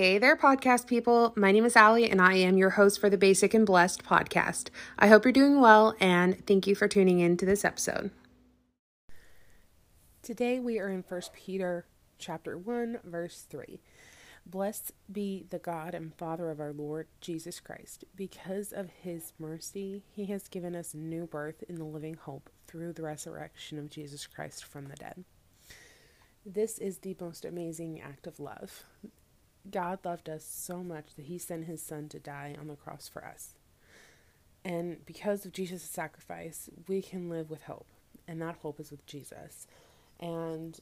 [0.00, 1.34] Hey there, podcast people.
[1.36, 4.70] My name is Allie, and I am your host for the Basic and Blessed podcast.
[4.98, 8.10] I hope you're doing well, and thank you for tuning in to this episode.
[10.22, 11.84] Today we are in 1 Peter
[12.18, 13.82] chapter 1, verse 3.
[14.46, 18.06] Blessed be the God and Father of our Lord Jesus Christ.
[18.16, 22.94] Because of his mercy, he has given us new birth in the living hope through
[22.94, 25.24] the resurrection of Jesus Christ from the dead.
[26.46, 28.84] This is the most amazing act of love.
[29.70, 33.08] God loved us so much that he sent his son to die on the cross
[33.08, 33.54] for us.
[34.64, 37.86] And because of Jesus' sacrifice, we can live with hope.
[38.28, 39.66] And that hope is with Jesus.
[40.18, 40.78] And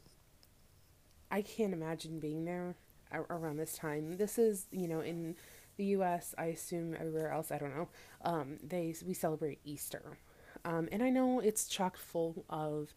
[1.31, 2.75] I can't imagine being there
[3.13, 4.17] around this time.
[4.17, 5.37] This is, you know, in
[5.77, 6.35] the U.S.
[6.37, 7.51] I assume everywhere else.
[7.51, 7.89] I don't know.
[8.23, 10.19] Um, they we celebrate Easter,
[10.65, 12.95] um, and I know it's chock full of,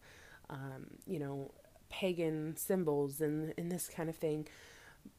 [0.50, 1.52] um, you know,
[1.88, 4.48] pagan symbols and, and this kind of thing.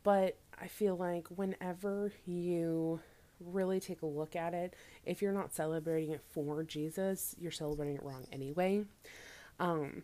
[0.03, 2.99] But I feel like whenever you
[3.39, 7.95] really take a look at it, if you're not celebrating it for Jesus, you're celebrating
[7.95, 8.85] it wrong anyway.
[9.59, 10.03] Um,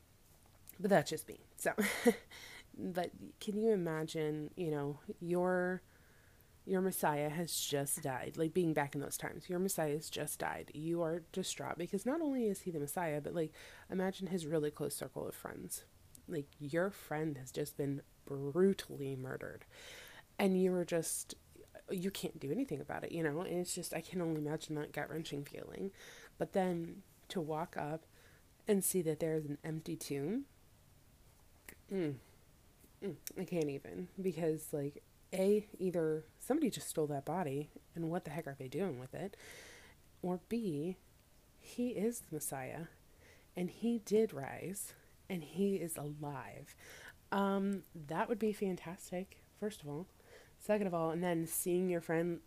[0.79, 1.39] but that's just me.
[1.57, 1.71] So,
[2.77, 5.81] but can you imagine, you know, your
[6.65, 9.49] your Messiah has just died, like being back in those times.
[9.49, 10.69] Your Messiah has just died.
[10.75, 13.53] You are distraught because not only is he the Messiah, but like
[13.89, 15.83] imagine his really close circle of friends
[16.29, 19.65] like your friend has just been brutally murdered
[20.39, 21.35] and you were just
[21.91, 24.75] you can't do anything about it you know and it's just i can only imagine
[24.75, 25.91] that gut-wrenching feeling
[26.37, 28.05] but then to walk up
[28.67, 30.43] and see that there is an empty tomb
[31.91, 32.13] mm,
[33.03, 38.25] mm, i can't even because like a either somebody just stole that body and what
[38.25, 39.35] the heck are they doing with it
[40.21, 40.97] or b
[41.59, 42.85] he is the messiah
[43.55, 44.93] and he did rise
[45.29, 46.75] and he is alive.
[47.31, 50.07] Um, that would be fantastic, first of all.
[50.59, 52.39] Second of all, and then seeing your friend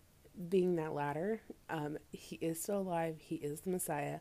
[0.48, 1.40] being that latter,
[1.70, 4.20] um, he is still alive, he is the Messiah,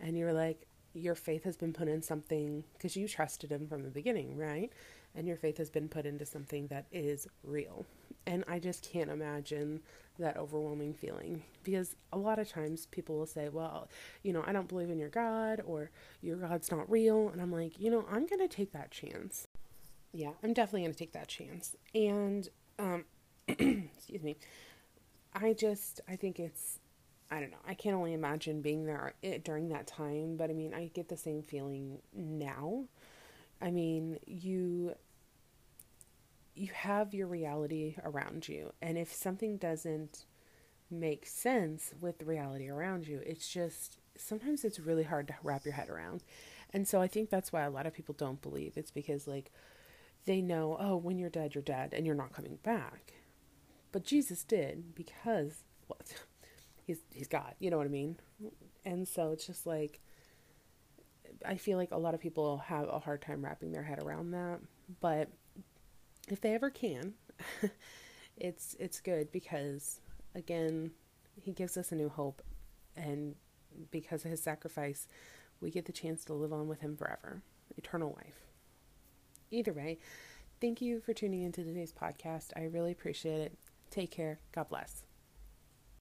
[0.00, 3.82] and you're like, your faith has been put in something because you trusted him from
[3.82, 4.72] the beginning, right?
[5.14, 7.84] And your faith has been put into something that is real.
[8.26, 9.80] And I just can't imagine
[10.18, 13.88] that overwhelming feeling because a lot of times people will say, well,
[14.22, 15.90] you know, I don't believe in your God or
[16.22, 17.28] your God's not real.
[17.28, 19.46] And I'm like, you know, I'm going to take that chance.
[20.12, 21.76] Yeah, I'm definitely going to take that chance.
[21.94, 22.48] And,
[22.78, 23.04] um,
[23.48, 24.36] excuse me,
[25.34, 26.78] I just, I think it's,
[27.30, 30.52] I don't know, I can't only imagine being there eh, during that time, but I
[30.52, 32.84] mean, I get the same feeling now.
[33.60, 34.94] I mean, you
[36.54, 38.72] you have your reality around you.
[38.80, 40.24] And if something doesn't
[40.90, 45.64] make sense with the reality around you, it's just sometimes it's really hard to wrap
[45.64, 46.22] your head around.
[46.72, 48.72] And so I think that's why a lot of people don't believe.
[48.76, 49.52] It's because like
[50.26, 53.12] they know, oh, when you're dead, you're dead and you're not coming back.
[53.92, 55.98] But Jesus did because well,
[56.86, 58.16] he's he's God, you know what I mean?
[58.84, 60.00] And so it's just like
[61.44, 64.30] I feel like a lot of people have a hard time wrapping their head around
[64.32, 64.60] that,
[65.00, 65.28] but
[66.28, 67.14] if they ever can,
[68.36, 70.00] it's it's good because
[70.34, 70.92] again,
[71.40, 72.42] he gives us a new hope
[72.96, 73.34] and
[73.90, 75.06] because of his sacrifice,
[75.60, 77.42] we get the chance to live on with him forever,
[77.76, 78.46] eternal life.
[79.50, 79.98] Either way,
[80.60, 82.50] thank you for tuning into today's podcast.
[82.56, 83.58] I really appreciate it.
[83.90, 84.38] Take care.
[84.52, 85.05] God bless.